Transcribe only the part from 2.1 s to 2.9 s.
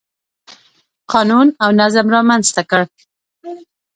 رامنځته کړ.